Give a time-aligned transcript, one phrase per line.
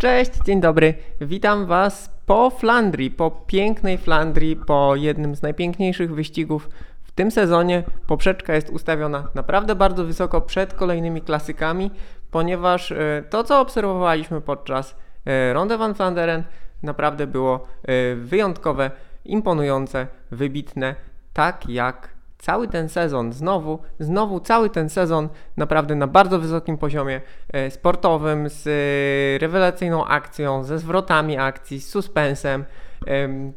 [0.00, 0.94] Cześć, dzień dobry.
[1.20, 6.68] Witam Was po Flandrii, po pięknej Flandrii, po jednym z najpiękniejszych wyścigów
[7.02, 7.84] w tym sezonie.
[8.06, 11.90] Poprzeczka jest ustawiona naprawdę bardzo wysoko przed kolejnymi klasykami,
[12.30, 14.96] ponieważ e, to, co obserwowaliśmy podczas
[15.26, 16.44] e, Ronde van Vlaanderen,
[16.82, 18.90] naprawdę było e, wyjątkowe,
[19.24, 20.94] imponujące, wybitne,
[21.32, 22.08] tak jak
[22.40, 27.20] cały ten sezon, znowu, znowu cały ten sezon naprawdę na bardzo wysokim poziomie
[27.52, 32.64] e, sportowym, z e, rewelacyjną akcją, ze zwrotami akcji, z suspensem.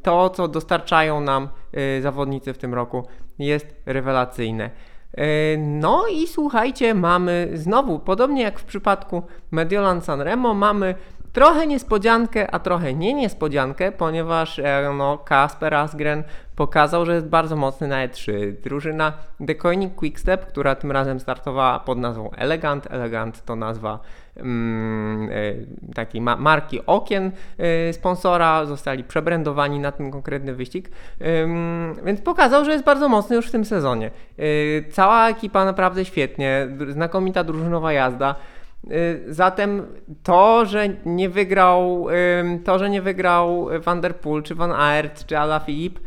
[0.02, 3.08] To, co dostarczają nam e, zawodnicy w tym roku,
[3.40, 4.70] jest rewelacyjne.
[5.58, 10.96] No i słuchajcie, mamy znowu, podobnie jak w przypadku Mediolan Sanremo, mamy
[11.34, 16.24] trochę niespodziankę, a trochę nie niespodziankę, ponieważ e, no, Kasper Asgren
[16.56, 18.32] pokazał, że jest bardzo mocny na E3.
[18.64, 19.14] Drużyna
[19.48, 22.88] The Koenig Quickstep, która tym razem startowała pod nazwą Elegant.
[22.92, 24.00] Elegant to nazwa
[24.38, 30.90] mm, e, takiej ma marki okien e, sponsora, zostali przebrandowani na ten konkretny wyścig,
[32.06, 34.12] więc pokazał, że jest bardzo mocny już w tym sezonie.
[34.92, 38.36] Cała ekipa naprawdę świetnie, znakomita drużynowa jazda.
[38.92, 39.86] Y, zatem
[40.24, 42.08] to, że nie wygrał,
[42.64, 46.02] to, że nie wygrał Van der Poel, czy Van Aert, czy Alaphilippe,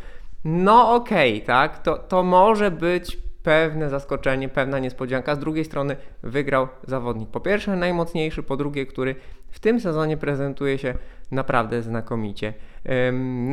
[0.44, 5.34] no okej, okay, tak, to, to może być pewne zaskoczenie, pewna niespodzianka.
[5.34, 9.14] Z drugiej strony wygrał zawodnik po pierwsze najmocniejszy, po drugie, który
[9.50, 10.94] w tym sezonie prezentuje się
[11.30, 12.54] naprawdę znakomicie.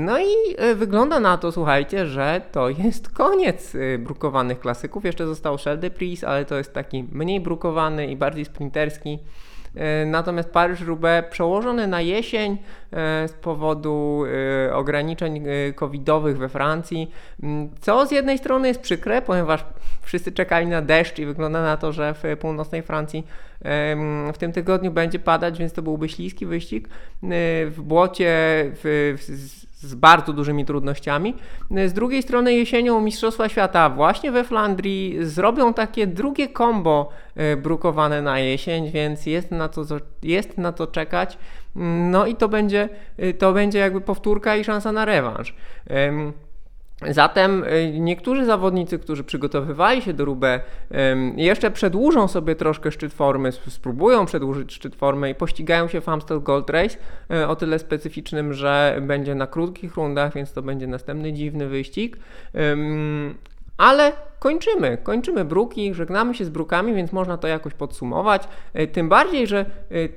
[0.06, 5.06] No i e, wygląda na to, słuchajcie, że to jest koniec e, brukowanych klasyków.
[5.06, 9.20] Jeszcze został Shell de Pris, ale to jest taki mniej brukowany i bardziej sprinterski.
[9.76, 12.52] E, natomiast Paryż-Roubaix przełożony na jesień
[12.92, 14.24] e, z powodu
[14.68, 17.12] e, ograniczeń covidowych we Francji,
[17.82, 19.66] co z jednej strony jest przykre, ponieważ
[20.02, 23.28] wszyscy czekali na deszcz i wygląda na to, że w północnej Francji
[24.34, 26.90] w tym tygodniu będzie padać, więc to byłby śliski wyścig.
[27.68, 28.32] W błocie,
[28.84, 31.34] w, w z bardzo dużymi trudnościami.
[31.72, 38.22] Z drugiej strony jesienią Mistrzostwa Świata właśnie we Flandrii zrobią takie drugie kombo e, brukowane
[38.22, 39.86] na jesień, więc jest na to,
[40.24, 41.38] jest na to czekać.
[42.12, 45.56] No i to będzie, e, to będzie jakby powtórka i szansa na rewanż.
[47.10, 50.60] Zatem y, niektórzy zawodnicy, którzy przygotowywali się do Rubę,
[51.36, 56.42] jeszcze przedłużą sobie troszkę szczyt formy, spróbują przedłużyć szczyt formy i pościgają się w Amstel
[56.42, 56.98] Gold Race
[57.32, 62.18] y, o tyle specyficznym, że będzie na krótkich rundach, więc to będzie następny dziwny wyścig.
[63.78, 68.48] Ale kończymy, kończymy bruki, żegnamy się z brukami, więc można to jakoś podsumować.
[68.80, 69.66] Y, tym bardziej, że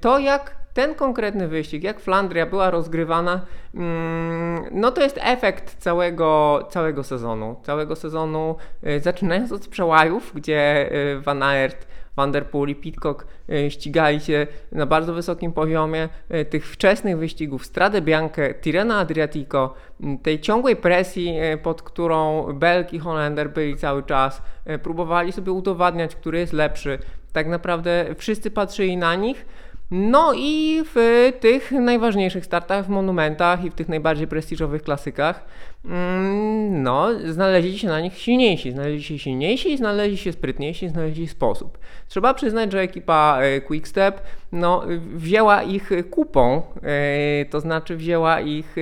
[0.00, 3.41] to jak ten konkretny wyścig, jak Flandria była rozgrywana,
[3.75, 7.56] mm, no to jest efekt całego, całego sezonu.
[7.62, 8.56] Całego sezonu,
[8.87, 14.20] y, zaczynając od przełajów, gdzie y, Van Aert Van der Poel i Pitcock y, ścigali
[14.20, 16.09] się na bardzo wysokim poziomie
[16.50, 19.75] tych wczesnych wyścigów Strade Bianche, Tirreno Adriatico,
[20.22, 24.43] tej ciągłej presji, pod którą Belk i Holender byli cały czas,
[24.82, 26.98] próbowali sobie udowadniać, który jest lepszy.
[27.32, 29.47] Tak naprawdę wszyscy patrzyli na nich,
[29.91, 35.45] no i w tych najważniejszych startach, w monumentach i w tych najbardziej prestiżowych klasykach,
[35.85, 41.79] mm, no, znaleźli się na nich silniejsi, znaleźli się silniejsi, znaleźli się sprytniejsi, znaleźli sposób.
[42.09, 44.21] Trzeba przyznać, że ekipa e, Quickstep
[44.56, 44.83] no,
[45.15, 48.81] wzięła ich kupą, e, to znaczy wzięła ich e,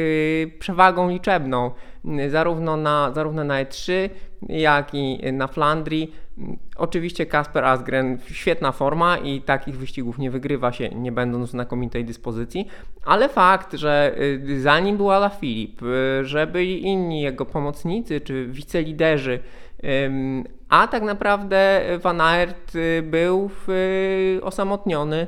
[0.59, 1.71] przewagą liczebną,
[2.29, 3.93] zarówno na, zarówno na E3,
[4.49, 6.15] jak i na Flandrii.
[6.77, 12.69] Oczywiście Kasper Asgren, świetna forma i takich wyścigów nie wygrywa się, nie będąc znakomitej dyspozycji,
[13.05, 14.17] ale fakt, że
[14.59, 15.81] zanim był Ala Filip,
[16.23, 19.41] że byli inni jego pomocnicy czy wiceliderzy,
[20.69, 23.50] a tak naprawdę Van Aert y, był
[24.43, 25.27] osamotniony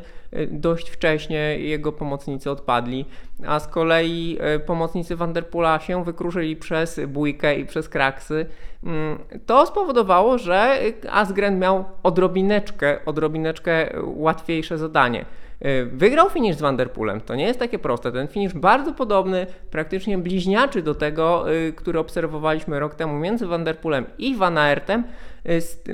[0.50, 3.04] dość wcześnie, jego pomocnicy odpadli,
[3.46, 8.46] a z kolei pomocnicy Van der Poola się wykruszyli przez bójkę i przez kraksy.
[8.84, 10.78] Mm, to spowodowało, że
[11.10, 15.24] Asgren miał odrobineczkę, odrobineczkę łatwiejsze zadanie.
[15.64, 17.20] Y, wygrał finisz z Vanderpoolem.
[17.20, 18.12] To nie jest takie proste.
[18.12, 21.44] Ten finisz bardzo podobny, praktycznie bliźniaczy do tego,
[21.76, 25.04] który obserwowaliśmy rok temu między Vanderpoolem i Van Aertem.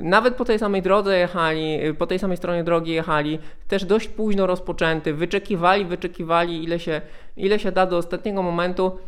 [0.00, 3.38] Nawet po tej samej drodze jechali, po tej samej stronie drogi jechali,
[3.68, 7.00] też dość późno rozpoczęty, wyczekiwali, wyczekiwali ile się,
[7.36, 8.98] ile się da do ostatniego momentu.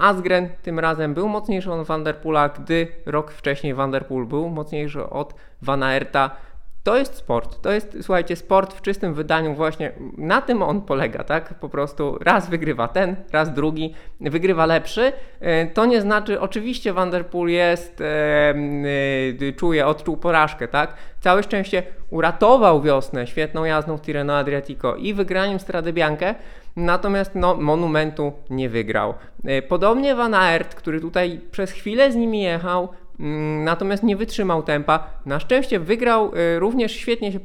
[0.00, 5.82] Asgren tym razem był mocniejszy od Vanderpoola, gdy rok wcześniej Vanderpool był mocniejszy od Van
[5.82, 6.30] Aerta.
[6.84, 7.60] To jest sport.
[7.60, 9.92] To jest, słuchajcie, sport w czystym wydaniu właśnie.
[10.18, 11.54] Na tym on polega, tak?
[11.54, 15.12] Po prostu raz wygrywa ten, raz drugi, wygrywa lepszy.
[15.40, 18.04] E, to nie znaczy, oczywiście Vanderpool jest, e,
[19.48, 20.94] e, czuje, odczuł porażkę, tak?
[21.20, 26.34] Całe szczęście uratował wiosnę świetną jazdą w Tirreno Adriatico i wygraniem Strade Bianche,
[26.76, 29.14] natomiast no, monumentu nie wygrał.
[29.68, 32.88] Podobnie Van Aert, który tutaj przez chwilę z nimi jechał,
[33.64, 35.06] natomiast nie wytrzymał tempa.
[35.26, 37.40] Na szczęście wygrał, y, również świetnie się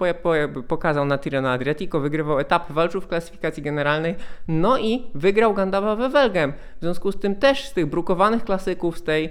[0.68, 4.16] pokazał na Tirreno Adriatico, wygrywał etapy, walczył w klasyfikacji generalnej,
[4.48, 6.54] no i wygrał Gandaba we Welgem.
[6.78, 9.30] W związku z tym też z tych brukowanych klasyków, z tej,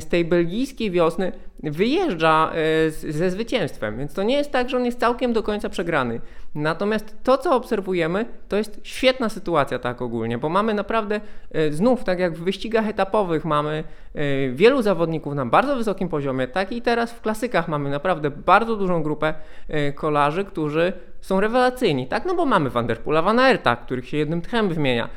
[0.00, 1.32] z tej belgijskiej wiosny
[1.62, 2.52] wyjeżdża
[2.86, 6.20] y, ze zwycięstwem, więc to nie jest tak, że on jest całkiem do końca przegrany.
[6.54, 11.20] Natomiast to, co obserwujemy, to jest świetna sytuacja tak ogólnie, bo mamy naprawdę
[11.56, 13.84] y, znów, tak jak w wyścigach etapowych, mamy
[14.54, 18.76] wielu zawodników na bardzo bardzo wysokim poziomie, tak i teraz w klasykach mamy naprawdę bardzo
[18.76, 19.34] dużą grupę
[19.68, 20.92] e, kolarzy, którzy
[21.24, 22.24] są rewelacyjni, tak?
[22.24, 25.08] No bo mamy Vanderpoola, Van Aerta, których się jednym tchem wymienia.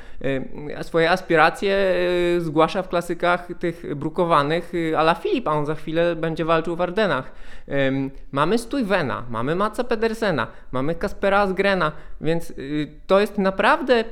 [0.78, 1.76] E, swoje aspiracje
[2.38, 6.82] e, zgłasza w klasykach tych brukowanych ala Filip, a on za chwilę będzie walczył w
[6.82, 7.32] Ardenach.
[8.32, 12.54] Mamy Stuyvena, mamy Matsa Pedersena, mamy Kaspera Asgrena, więc
[13.08, 14.04] to jest naprawdę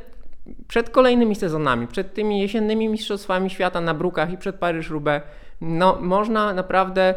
[0.68, 5.22] przed kolejnymi sezonami, przed tymi jesiennymi mistrzostwami świata na brukach i przed Paryż-Roubaix
[5.62, 7.16] no, można naprawdę,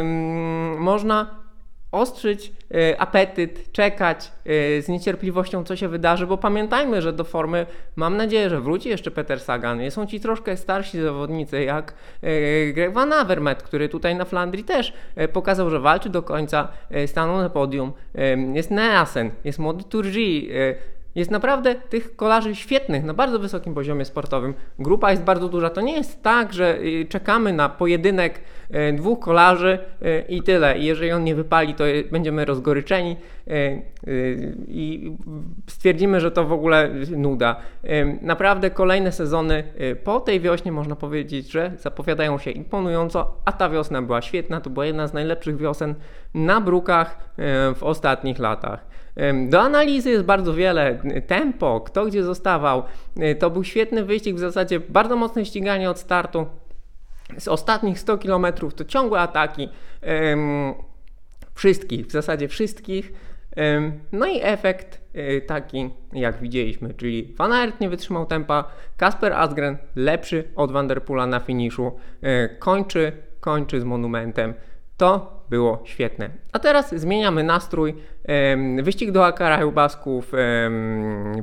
[0.00, 1.45] ym, można
[1.96, 7.66] ostrzyć y, apetyt, czekać y, z niecierpliwością, co się wydarzy, bo pamiętajmy, że do formy
[7.96, 9.90] mam nadzieję, że wróci jeszcze Peter Sagan.
[9.90, 11.94] Są ci troszkę starsi zawodnicy, jak
[12.24, 14.92] y, Greg Van Avermaet, który tutaj na Flandrii też
[15.32, 16.68] pokazał, że walczy do końca,
[17.06, 17.92] stanął na podium.
[18.54, 20.48] Jest Neasen, jest młody Turgi,
[21.16, 24.54] jest naprawdę tych kolarzy świetnych na bardzo wysokim poziomie sportowym.
[24.78, 25.70] Grupa jest bardzo duża.
[25.70, 28.40] To nie jest tak, że y, czekamy na pojedynek
[28.90, 30.78] y, dwóch kolarzy y, i tyle.
[30.78, 33.16] I jeżeli on nie wypali, to będziemy rozgoryczeni
[34.68, 35.16] i
[35.66, 37.56] stwierdzimy, że to w ogóle nuda.
[38.22, 39.64] Naprawdę kolejne sezony
[40.04, 44.60] po tej wiośnie można powiedzieć, że zapowiadają się imponująco, a ta wiosna była świetna.
[44.60, 45.94] To była jedna z najlepszych wiosen
[46.34, 47.18] na brukach
[47.74, 48.86] w ostatnich latach.
[49.48, 50.98] Do analizy jest bardzo wiele.
[51.26, 52.82] Tempo, kto gdzie zostawał.
[53.16, 56.46] E, to był świetny wyścig, w zasadzie bardzo mocne ściganie od startu.
[57.38, 58.46] Z ostatnich 100 km
[58.76, 59.68] to ciągłe ataki.
[61.54, 63.12] Wszystkich, w zasadzie wszystkich.
[64.12, 68.64] No i efekt e, taki, jak widzieliśmy, czyli Van Aert nie wytrzymał tempa,
[68.96, 71.92] Kasper Asgren lepszy od Vanderpoola na finiszu,
[72.22, 74.54] e, kończy, kończy z monumentem.
[74.96, 76.30] To było świetne.
[76.52, 77.94] A teraz zmieniamy nastrój.
[78.82, 80.32] Wyścig do Karaił Basków,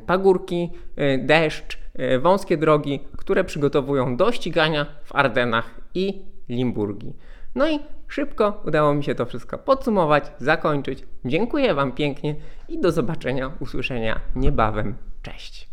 [0.05, 7.15] pagórki, e, deszcz, e, wąskie drogi, które przygotowują do ścigania w Ardenach i Limburgii.
[7.55, 11.03] No i szybko udało mi się to wszystko podsumować, zakończyć.
[11.25, 12.35] Dziękuję Wam pięknie
[12.69, 14.95] i do zobaczenia, usłyszenia niebawem.
[15.21, 15.72] Cześć.